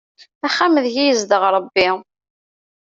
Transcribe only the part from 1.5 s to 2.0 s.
Ṛebbi.